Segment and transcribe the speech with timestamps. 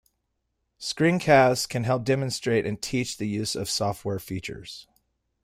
[0.79, 4.87] Screencasts can help demonstrate and teach the use of software features.